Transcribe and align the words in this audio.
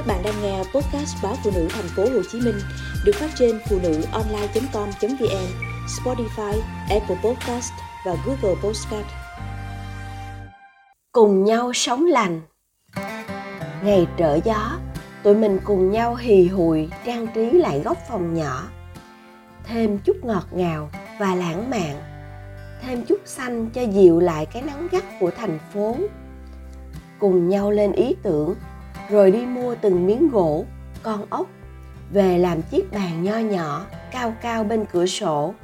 Các 0.00 0.06
bạn 0.06 0.22
đang 0.24 0.42
nghe 0.42 0.58
podcast 0.58 1.22
báo 1.22 1.36
phụ 1.44 1.50
nữ 1.54 1.68
thành 1.70 1.88
phố 1.96 2.02
Hồ 2.02 2.22
Chí 2.32 2.40
Minh 2.40 2.58
được 3.04 3.12
phát 3.14 3.30
trên 3.38 3.60
phụ 3.68 3.78
nữ 3.82 4.02
online.com.vn, 4.12 5.46
Spotify, 5.86 6.60
Apple 6.90 7.16
Podcast 7.24 7.72
và 8.06 8.16
Google 8.26 8.60
Podcast. 8.62 9.06
Cùng 11.12 11.44
nhau 11.44 11.72
sống 11.72 12.06
lành. 12.06 12.40
Ngày 13.84 14.06
trở 14.16 14.38
gió, 14.44 14.78
tụi 15.22 15.34
mình 15.34 15.58
cùng 15.64 15.90
nhau 15.90 16.14
hì 16.14 16.48
hùi 16.48 16.88
trang 17.04 17.26
trí 17.34 17.50
lại 17.50 17.80
góc 17.84 17.98
phòng 18.08 18.34
nhỏ. 18.34 18.62
Thêm 19.64 19.98
chút 19.98 20.16
ngọt 20.22 20.46
ngào 20.52 20.90
và 21.18 21.34
lãng 21.34 21.70
mạn. 21.70 22.02
Thêm 22.82 23.04
chút 23.04 23.20
xanh 23.24 23.70
cho 23.70 23.82
dịu 23.82 24.20
lại 24.20 24.46
cái 24.46 24.62
nắng 24.62 24.88
gắt 24.90 25.04
của 25.20 25.30
thành 25.30 25.58
phố. 25.74 25.96
Cùng 27.18 27.48
nhau 27.48 27.70
lên 27.70 27.92
ý 27.92 28.14
tưởng 28.22 28.54
rồi 29.10 29.30
đi 29.30 29.46
mua 29.46 29.74
từng 29.74 30.06
miếng 30.06 30.30
gỗ, 30.30 30.64
con 31.02 31.26
ốc, 31.30 31.46
về 32.12 32.38
làm 32.38 32.62
chiếc 32.62 32.92
bàn 32.92 33.22
nho 33.22 33.36
nhỏ, 33.36 33.86
cao 34.12 34.34
cao 34.42 34.64
bên 34.64 34.84
cửa 34.92 35.06
sổ. 35.06 35.54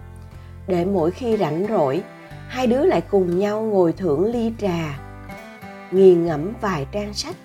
Để 0.67 0.85
mỗi 0.85 1.11
khi 1.11 1.37
rảnh 1.37 1.67
rỗi, 1.69 2.03
hai 2.49 2.67
đứa 2.67 2.85
lại 2.85 3.01
cùng 3.01 3.39
nhau 3.39 3.63
ngồi 3.63 3.93
thưởng 3.93 4.25
ly 4.33 4.53
trà. 4.59 4.99
Nghiền 5.91 6.27
ngẫm 6.27 6.53
vài 6.61 6.87
trang 6.93 7.15
sách 7.15 7.37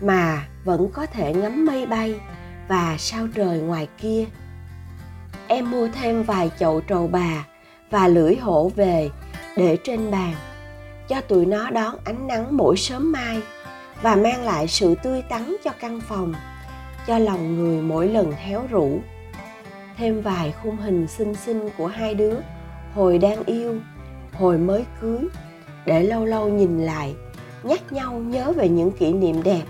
mà 0.00 0.46
vẫn 0.64 0.88
có 0.92 1.06
thể 1.06 1.34
ngắm 1.34 1.66
mây 1.66 1.86
bay 1.86 2.14
và 2.68 2.96
sao 2.98 3.28
trời 3.34 3.58
ngoài 3.58 3.88
kia. 3.98 4.24
Em 5.46 5.70
mua 5.70 5.88
thêm 5.88 6.22
vài 6.22 6.50
chậu 6.58 6.80
trầu 6.80 7.06
bà 7.06 7.46
và 7.90 8.08
lưỡi 8.08 8.36
hổ 8.36 8.70
về 8.76 9.10
để 9.56 9.78
trên 9.84 10.10
bàn, 10.10 10.34
cho 11.08 11.20
tụi 11.20 11.46
nó 11.46 11.70
đón 11.70 11.96
ánh 12.04 12.26
nắng 12.26 12.56
mỗi 12.56 12.76
sớm 12.76 13.12
mai 13.12 13.42
và 14.02 14.16
mang 14.16 14.44
lại 14.44 14.68
sự 14.68 14.94
tươi 15.02 15.22
tắn 15.22 15.56
cho 15.64 15.70
căn 15.80 16.00
phòng, 16.00 16.34
cho 17.06 17.18
lòng 17.18 17.56
người 17.56 17.82
mỗi 17.82 18.08
lần 18.08 18.32
héo 18.32 18.66
rũ. 18.70 19.00
Thêm 19.96 20.22
vài 20.22 20.54
khung 20.62 20.76
hình 20.76 21.06
xinh 21.06 21.34
xinh 21.34 21.68
của 21.78 21.86
hai 21.86 22.14
đứa, 22.14 22.34
hồi 22.94 23.18
đang 23.18 23.44
yêu, 23.44 23.74
hồi 24.32 24.58
mới 24.58 24.84
cưới, 25.00 25.20
để 25.86 26.02
lâu 26.02 26.24
lâu 26.24 26.48
nhìn 26.48 26.78
lại, 26.78 27.14
nhắc 27.62 27.92
nhau 27.92 28.12
nhớ 28.12 28.52
về 28.52 28.68
những 28.68 28.90
kỷ 28.90 29.12
niệm 29.12 29.42
đẹp 29.42 29.62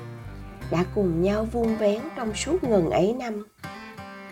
đã 0.71 0.85
cùng 0.95 1.23
nhau 1.23 1.45
vuông 1.53 1.77
vén 1.77 2.01
trong 2.17 2.35
suốt 2.35 2.65
ngần 2.65 2.91
ấy 2.91 3.15
năm. 3.19 3.47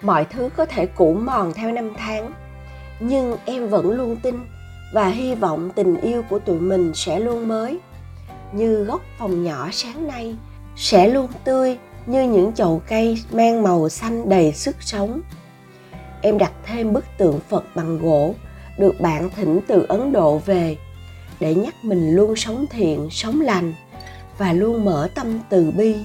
Mọi 0.02 0.24
thứ 0.24 0.48
có 0.56 0.66
thể 0.66 0.86
cũ 0.86 1.14
mòn 1.14 1.52
theo 1.54 1.72
năm 1.72 1.90
tháng, 1.96 2.32
nhưng 3.00 3.36
em 3.44 3.68
vẫn 3.68 3.90
luôn 3.90 4.16
tin 4.16 4.34
và 4.92 5.08
hy 5.08 5.34
vọng 5.34 5.70
tình 5.74 6.00
yêu 6.00 6.22
của 6.30 6.38
tụi 6.38 6.60
mình 6.60 6.92
sẽ 6.94 7.20
luôn 7.20 7.48
mới 7.48 7.78
như 8.52 8.84
góc 8.84 9.00
phòng 9.18 9.44
nhỏ 9.44 9.68
sáng 9.72 10.08
nay, 10.08 10.36
sẽ 10.76 11.08
luôn 11.08 11.26
tươi 11.44 11.78
như 12.06 12.22
những 12.22 12.52
chậu 12.52 12.82
cây 12.88 13.22
mang 13.32 13.62
màu 13.62 13.88
xanh 13.88 14.28
đầy 14.28 14.52
sức 14.52 14.76
sống. 14.80 15.20
Em 16.22 16.38
đặt 16.38 16.52
thêm 16.66 16.92
bức 16.92 17.04
tượng 17.18 17.40
phật 17.48 17.64
bằng 17.74 17.98
gỗ 17.98 18.34
được 18.78 19.00
bạn 19.00 19.30
thỉnh 19.36 19.60
từ 19.66 19.86
ấn 19.88 20.12
độ 20.12 20.38
về 20.38 20.76
để 21.40 21.54
nhắc 21.54 21.74
mình 21.82 22.16
luôn 22.16 22.36
sống 22.36 22.64
thiện, 22.70 23.08
sống 23.10 23.40
lành 23.40 23.74
và 24.38 24.52
luôn 24.52 24.84
mở 24.84 25.08
tâm 25.14 25.40
từ 25.48 25.70
bi, 25.70 25.96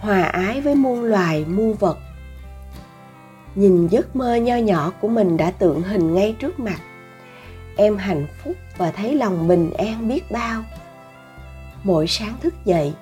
hòa 0.00 0.22
ái 0.22 0.60
với 0.60 0.74
muôn 0.74 1.02
loài, 1.02 1.44
muôn 1.48 1.74
vật. 1.74 1.98
Nhìn 3.54 3.86
giấc 3.86 4.16
mơ 4.16 4.34
nho 4.34 4.56
nhỏ 4.56 4.92
của 5.00 5.08
mình 5.08 5.36
đã 5.36 5.50
tượng 5.50 5.82
hình 5.82 6.14
ngay 6.14 6.36
trước 6.38 6.60
mặt. 6.60 6.80
Em 7.76 7.96
hạnh 7.96 8.26
phúc 8.44 8.54
và 8.76 8.90
thấy 8.90 9.14
lòng 9.14 9.48
bình 9.48 9.70
an 9.78 10.08
biết 10.08 10.30
bao 10.30 10.62
mỗi 11.82 12.06
sáng 12.06 12.34
thức 12.42 12.54
dậy, 12.64 12.92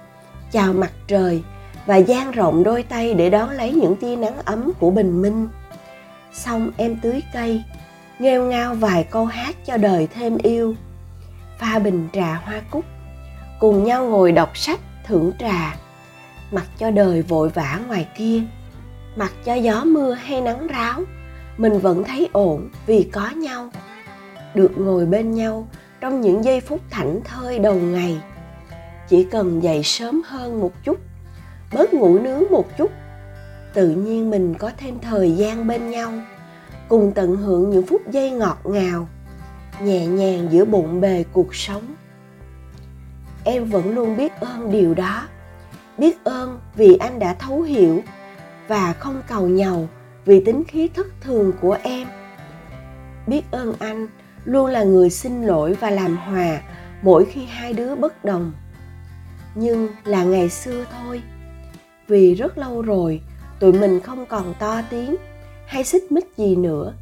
chào 0.53 0.73
mặt 0.73 0.93
trời 1.07 1.43
và 1.87 1.97
dang 1.97 2.31
rộng 2.31 2.63
đôi 2.63 2.83
tay 2.83 3.15
để 3.15 3.31
đón 3.31 3.51
lấy 3.51 3.73
những 3.73 3.97
tia 3.97 4.17
nắng 4.17 4.37
ấm 4.45 4.73
của 4.79 4.91
bình 4.91 5.23
minh. 5.23 5.49
Xong 6.33 6.71
em 6.77 6.97
tưới 7.03 7.23
cây, 7.35 7.63
nghêu 8.19 8.45
ngao 8.47 8.75
vài 8.75 9.05
câu 9.05 9.25
hát 9.25 9.57
cho 9.67 9.77
đời 9.77 10.09
thêm 10.15 10.39
yêu. 10.39 10.75
Pha 11.59 11.79
bình 11.79 12.09
trà 12.13 12.35
hoa 12.35 12.61
cúc, 12.71 12.85
cùng 13.61 13.85
nhau 13.85 14.05
ngồi 14.05 14.33
đọc 14.33 14.57
sách 14.57 14.81
thưởng 15.07 15.33
trà. 15.39 15.77
Mặc 16.51 16.67
cho 16.79 16.91
đời 16.91 17.23
vội 17.23 17.49
vã 17.49 17.81
ngoài 17.89 18.09
kia, 18.17 18.43
mặc 19.17 19.33
cho 19.45 19.55
gió 19.55 19.85
mưa 19.85 20.13
hay 20.13 20.41
nắng 20.41 20.67
ráo, 20.67 21.01
mình 21.57 21.79
vẫn 21.79 22.05
thấy 22.05 22.29
ổn 22.33 22.69
vì 22.87 23.09
có 23.13 23.31
nhau. 23.31 23.69
Được 24.55 24.73
ngồi 24.79 25.07
bên 25.07 25.33
nhau 25.33 25.69
trong 26.01 26.21
những 26.21 26.45
giây 26.45 26.61
phút 26.61 26.81
thảnh 26.91 27.21
thơi 27.25 27.59
đầu 27.59 27.75
ngày 27.75 28.21
chỉ 29.09 29.25
cần 29.25 29.63
dậy 29.63 29.83
sớm 29.83 30.23
hơn 30.27 30.61
một 30.61 30.73
chút, 30.85 30.99
bớt 31.73 31.95
ngủ 31.95 32.19
nướng 32.19 32.43
một 32.51 32.79
chút, 32.79 32.91
tự 33.75 33.91
nhiên 33.91 34.31
mình 34.31 34.55
có 34.55 34.71
thêm 34.77 34.99
thời 34.99 35.33
gian 35.33 35.67
bên 35.67 35.91
nhau, 35.91 36.13
cùng 36.89 37.13
tận 37.15 37.37
hưởng 37.37 37.71
những 37.71 37.87
phút 37.87 38.11
giây 38.11 38.31
ngọt 38.31 38.59
ngào, 38.65 39.09
nhẹ 39.83 40.07
nhàng 40.07 40.49
giữa 40.51 40.65
bụng 40.65 41.01
bề 41.01 41.25
cuộc 41.33 41.55
sống. 41.55 41.95
Em 43.45 43.65
vẫn 43.65 43.95
luôn 43.95 44.17
biết 44.17 44.33
ơn 44.41 44.73
điều 44.73 44.95
đó, 44.95 45.29
biết 45.99 46.25
ơn 46.25 46.61
vì 46.77 46.97
anh 46.97 47.19
đã 47.19 47.35
thấu 47.35 47.63
hiểu 47.63 48.03
và 48.69 48.93
không 48.93 49.23
cầu 49.29 49.49
nhầu 49.49 49.89
vì 50.25 50.45
tính 50.45 50.65
khí 50.69 50.89
thất 50.95 51.07
thường 51.21 51.53
của 51.61 51.77
em. 51.83 52.09
Biết 53.27 53.43
ơn 53.51 53.75
anh 53.79 54.07
luôn 54.45 54.67
là 54.67 54.83
người 54.83 55.11
xin 55.11 55.43
lỗi 55.43 55.77
và 55.81 55.91
làm 55.91 56.17
hòa 56.17 56.61
mỗi 57.03 57.25
khi 57.25 57.45
hai 57.45 57.73
đứa 57.73 57.95
bất 57.95 58.25
đồng 58.25 58.53
nhưng 59.59 59.89
là 60.05 60.25
ngày 60.25 60.49
xưa 60.49 60.85
thôi. 60.93 61.23
Vì 62.09 62.35
rất 62.35 62.59
lâu 62.59 62.83
rồi, 62.83 63.21
tụi 63.61 63.73
mình 63.73 64.01
không 64.01 64.27
còn 64.27 64.55
to 64.59 64.83
tiếng 64.91 65.17
hay 65.67 65.85
xích 65.85 66.13
mích 66.13 66.27
gì 66.37 66.57
nữa. 66.57 66.93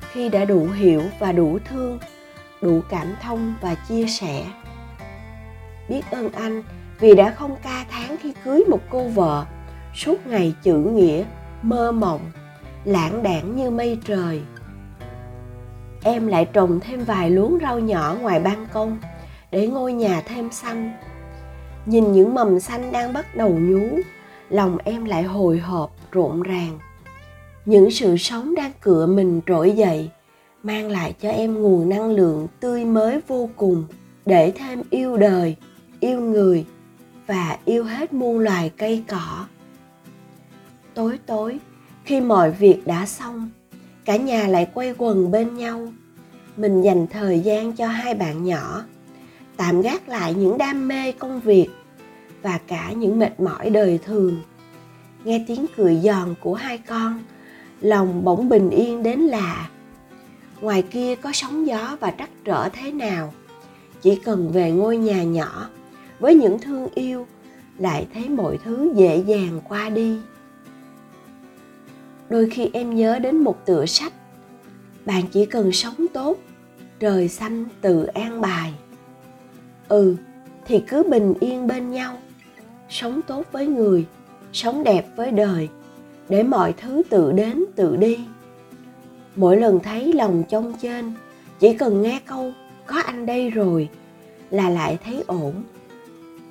Khi 0.00 0.28
đã 0.28 0.44
đủ 0.44 0.66
hiểu 0.66 1.02
và 1.18 1.32
đủ 1.32 1.58
thương, 1.68 1.98
đủ 2.62 2.80
cảm 2.88 3.14
thông 3.22 3.54
và 3.60 3.74
chia 3.74 4.06
sẻ. 4.06 4.44
Biết 5.88 6.02
ơn 6.10 6.32
anh 6.32 6.62
vì 7.00 7.14
đã 7.14 7.30
không 7.30 7.56
ca 7.62 7.84
tháng 7.90 8.16
khi 8.22 8.32
cưới 8.44 8.64
một 8.68 8.80
cô 8.90 9.08
vợ, 9.08 9.46
suốt 9.94 10.26
ngày 10.26 10.54
chữ 10.62 10.76
nghĩa, 10.76 11.24
mơ 11.62 11.92
mộng, 11.92 12.30
lãng 12.84 13.22
đãng 13.22 13.56
như 13.56 13.70
mây 13.70 13.98
trời. 14.04 14.40
Em 16.02 16.26
lại 16.26 16.44
trồng 16.52 16.80
thêm 16.80 17.04
vài 17.04 17.30
luống 17.30 17.58
rau 17.62 17.78
nhỏ 17.78 18.16
ngoài 18.20 18.40
ban 18.40 18.66
công 18.72 18.98
để 19.50 19.68
ngôi 19.68 19.92
nhà 19.92 20.22
thêm 20.26 20.50
xanh 20.52 20.92
nhìn 21.86 22.12
những 22.12 22.34
mầm 22.34 22.60
xanh 22.60 22.92
đang 22.92 23.12
bắt 23.12 23.36
đầu 23.36 23.50
nhú, 23.58 23.98
lòng 24.50 24.78
em 24.84 25.04
lại 25.04 25.22
hồi 25.22 25.58
hộp, 25.58 25.96
rộn 26.12 26.42
ràng. 26.42 26.78
Những 27.64 27.90
sự 27.90 28.16
sống 28.16 28.54
đang 28.54 28.72
cựa 28.80 29.06
mình 29.06 29.40
trỗi 29.46 29.70
dậy, 29.70 30.10
mang 30.62 30.90
lại 30.90 31.14
cho 31.20 31.30
em 31.30 31.62
nguồn 31.62 31.88
năng 31.88 32.10
lượng 32.10 32.46
tươi 32.60 32.84
mới 32.84 33.20
vô 33.28 33.48
cùng, 33.56 33.84
để 34.26 34.52
thêm 34.56 34.82
yêu 34.90 35.16
đời, 35.16 35.56
yêu 36.00 36.20
người, 36.20 36.64
và 37.26 37.58
yêu 37.64 37.84
hết 37.84 38.12
muôn 38.12 38.38
loài 38.38 38.72
cây 38.76 39.04
cỏ. 39.08 39.46
Tối 40.94 41.18
tối, 41.26 41.58
khi 42.04 42.20
mọi 42.20 42.50
việc 42.50 42.86
đã 42.86 43.06
xong, 43.06 43.50
cả 44.04 44.16
nhà 44.16 44.48
lại 44.48 44.66
quay 44.74 44.94
quần 44.98 45.30
bên 45.30 45.56
nhau. 45.56 45.88
Mình 46.56 46.82
dành 46.82 47.06
thời 47.06 47.40
gian 47.40 47.72
cho 47.72 47.86
hai 47.86 48.14
bạn 48.14 48.44
nhỏ 48.44 48.82
tạm 49.56 49.80
gác 49.80 50.08
lại 50.08 50.34
những 50.34 50.58
đam 50.58 50.88
mê 50.88 51.12
công 51.12 51.40
việc 51.40 51.68
và 52.42 52.58
cả 52.66 52.92
những 52.92 53.18
mệt 53.18 53.40
mỏi 53.40 53.70
đời 53.70 53.98
thường. 54.04 54.42
Nghe 55.24 55.44
tiếng 55.48 55.66
cười 55.76 55.96
giòn 55.96 56.34
của 56.40 56.54
hai 56.54 56.78
con, 56.78 57.22
lòng 57.80 58.24
bỗng 58.24 58.48
bình 58.48 58.70
yên 58.70 59.02
đến 59.02 59.20
lạ. 59.20 59.68
Ngoài 60.60 60.82
kia 60.82 61.14
có 61.14 61.32
sóng 61.32 61.66
gió 61.66 61.96
và 62.00 62.10
trắc 62.18 62.30
trở 62.44 62.68
thế 62.68 62.92
nào? 62.92 63.34
Chỉ 64.02 64.16
cần 64.16 64.52
về 64.52 64.70
ngôi 64.70 64.96
nhà 64.96 65.22
nhỏ 65.22 65.68
với 66.20 66.34
những 66.34 66.58
thương 66.58 66.88
yêu, 66.94 67.26
lại 67.78 68.06
thấy 68.14 68.28
mọi 68.28 68.58
thứ 68.64 68.92
dễ 68.96 69.22
dàng 69.26 69.60
qua 69.68 69.88
đi. 69.88 70.18
Đôi 72.28 72.50
khi 72.50 72.70
em 72.72 72.94
nhớ 72.94 73.18
đến 73.18 73.36
một 73.36 73.66
tựa 73.66 73.86
sách, 73.86 74.12
bạn 75.04 75.24
chỉ 75.32 75.46
cần 75.46 75.72
sống 75.72 76.06
tốt, 76.12 76.38
trời 77.00 77.28
xanh 77.28 77.64
tự 77.80 78.04
an 78.04 78.40
bài 78.40 78.72
ừ 79.88 80.16
thì 80.66 80.80
cứ 80.88 81.02
bình 81.02 81.34
yên 81.40 81.66
bên 81.66 81.90
nhau. 81.90 82.16
Sống 82.88 83.20
tốt 83.26 83.44
với 83.52 83.66
người, 83.66 84.06
sống 84.52 84.84
đẹp 84.84 85.06
với 85.16 85.30
đời, 85.30 85.68
để 86.28 86.42
mọi 86.42 86.72
thứ 86.72 87.02
tự 87.10 87.32
đến 87.32 87.64
tự 87.76 87.96
đi. 87.96 88.18
Mỗi 89.36 89.56
lần 89.56 89.80
thấy 89.80 90.12
lòng 90.12 90.42
trong 90.48 90.72
trên 90.82 91.12
chỉ 91.58 91.74
cần 91.74 92.02
nghe 92.02 92.20
câu, 92.26 92.52
có 92.86 93.00
anh 93.04 93.26
đây 93.26 93.50
rồi, 93.50 93.88
là 94.50 94.70
lại 94.70 94.98
thấy 95.04 95.24
ổn. 95.26 95.52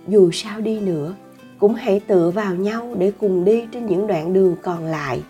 Dù 0.08 0.32
sao 0.32 0.62
đi 0.62 0.80
nữa, 0.80 1.14
cũng 1.60 1.74
hãy 1.74 2.00
tựa 2.00 2.32
vào 2.32 2.56
nhau 2.56 2.96
để 3.00 3.12
cùng 3.20 3.46
đi 3.46 3.66
trên 3.72 3.86
những 3.86 4.08
đoạn 4.08 4.34
đường 4.34 4.56
còn 4.62 4.86
lại. 4.86 5.22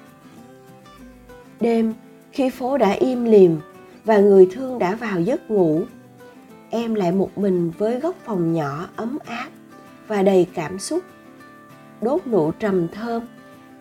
Đêm, 1.59 1.93
khi 2.31 2.49
phố 2.49 2.77
đã 2.77 2.91
im 2.91 3.25
lìm 3.25 3.57
và 4.05 4.17
người 4.17 4.47
thương 4.51 4.79
đã 4.79 4.95
vào 4.95 5.21
giấc 5.21 5.51
ngủ 5.51 5.81
em 6.75 6.95
lại 6.95 7.11
một 7.11 7.37
mình 7.37 7.71
với 7.77 7.99
góc 7.99 8.15
phòng 8.25 8.53
nhỏ 8.53 8.87
ấm 8.95 9.17
áp 9.25 9.49
và 10.07 10.23
đầy 10.23 10.47
cảm 10.53 10.79
xúc. 10.79 11.03
Đốt 12.01 12.27
nụ 12.27 12.51
trầm 12.51 12.87
thơm, 12.87 13.23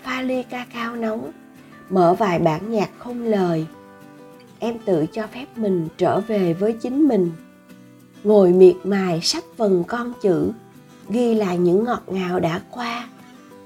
pha 0.02 0.22
ly 0.22 0.42
ca 0.42 0.66
cao 0.74 0.96
nóng, 0.96 1.32
mở 1.90 2.14
vài 2.18 2.38
bản 2.38 2.70
nhạc 2.70 2.90
không 2.98 3.22
lời. 3.22 3.66
Em 4.58 4.78
tự 4.84 5.06
cho 5.12 5.26
phép 5.26 5.46
mình 5.56 5.88
trở 5.96 6.20
về 6.20 6.54
với 6.54 6.72
chính 6.72 7.08
mình. 7.08 7.30
Ngồi 8.24 8.52
miệt 8.52 8.76
mài 8.84 9.20
sách 9.20 9.44
vần 9.56 9.84
con 9.88 10.12
chữ, 10.22 10.50
ghi 11.08 11.34
lại 11.34 11.58
những 11.58 11.84
ngọt 11.84 12.02
ngào 12.06 12.40
đã 12.40 12.60
qua, 12.70 13.08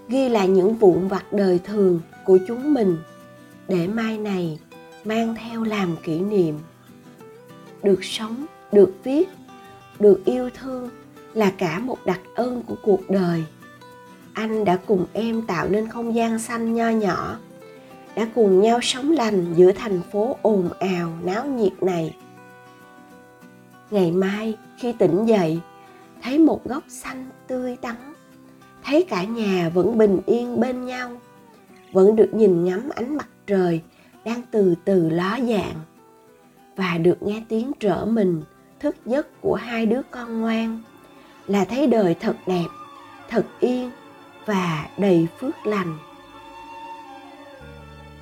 ghi 0.08 0.28
lại 0.28 0.48
những 0.48 0.74
vụn 0.74 1.08
vặt 1.08 1.32
đời 1.32 1.58
thường 1.64 2.00
của 2.24 2.38
chúng 2.48 2.74
mình, 2.74 2.96
để 3.68 3.86
mai 3.86 4.18
này 4.18 4.58
mang 5.04 5.34
theo 5.40 5.62
làm 5.62 5.96
kỷ 6.02 6.20
niệm. 6.20 6.58
Được 7.82 8.04
sống 8.04 8.46
được 8.72 8.94
viết, 9.04 9.28
được 10.00 10.22
yêu 10.24 10.50
thương 10.60 10.90
là 11.34 11.52
cả 11.58 11.78
một 11.78 11.98
đặc 12.06 12.20
ân 12.34 12.62
của 12.66 12.76
cuộc 12.82 13.10
đời. 13.10 13.44
Anh 14.32 14.64
đã 14.64 14.78
cùng 14.86 15.06
em 15.12 15.42
tạo 15.42 15.68
nên 15.68 15.88
không 15.88 16.14
gian 16.14 16.38
xanh 16.38 16.74
nho 16.74 16.88
nhỏ, 16.88 17.38
đã 18.16 18.28
cùng 18.34 18.60
nhau 18.60 18.78
sống 18.82 19.10
lành 19.10 19.54
giữa 19.54 19.72
thành 19.72 20.00
phố 20.12 20.36
ồn 20.42 20.68
ào, 20.78 21.12
náo 21.22 21.46
nhiệt 21.46 21.82
này. 21.82 22.16
Ngày 23.90 24.12
mai 24.12 24.56
khi 24.78 24.92
tỉnh 24.92 25.26
dậy, 25.26 25.60
thấy 26.22 26.38
một 26.38 26.64
góc 26.64 26.82
xanh 26.88 27.26
tươi 27.46 27.76
tắn, 27.76 27.96
thấy 28.84 29.04
cả 29.08 29.24
nhà 29.24 29.70
vẫn 29.74 29.98
bình 29.98 30.20
yên 30.26 30.60
bên 30.60 30.84
nhau, 30.84 31.20
vẫn 31.92 32.16
được 32.16 32.34
nhìn 32.34 32.64
ngắm 32.64 32.88
ánh 32.94 33.16
mặt 33.16 33.28
trời 33.46 33.82
đang 34.24 34.42
từ 34.50 34.74
từ 34.84 35.10
ló 35.10 35.38
dạng 35.48 35.74
và 36.76 36.98
được 36.98 37.22
nghe 37.22 37.42
tiếng 37.48 37.72
trở 37.80 38.04
mình 38.04 38.42
thức 38.80 38.96
giấc 39.06 39.40
của 39.40 39.54
hai 39.54 39.86
đứa 39.86 40.00
con 40.10 40.40
ngoan, 40.40 40.82
là 41.46 41.64
thấy 41.64 41.86
đời 41.86 42.14
thật 42.20 42.36
đẹp, 42.46 42.66
thật 43.28 43.46
yên 43.60 43.90
và 44.46 44.86
đầy 44.98 45.26
phước 45.40 45.66
lành. 45.66 45.98